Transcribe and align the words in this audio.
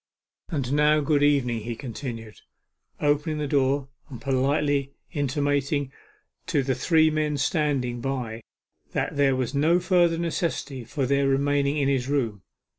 'And 0.49 0.73
now, 0.73 0.99
good 0.99 1.21
evening,' 1.21 1.59
he 1.61 1.75
continued, 1.75 2.41
opening 2.99 3.37
the 3.37 3.45
door 3.47 3.89
and 4.09 4.19
politely 4.19 4.95
intimating 5.13 5.91
to 6.47 6.63
the 6.63 6.73
three 6.73 7.11
men 7.11 7.37
standing 7.37 8.01
by 8.01 8.41
that 8.93 9.15
there 9.15 9.35
was 9.35 9.53
no 9.53 9.79
further 9.79 10.17
necessity 10.17 10.83
for 10.83 11.05
their 11.05 11.27
remaining 11.27 11.77
in 11.77 11.87
his 11.87 12.07
room. 12.09 12.41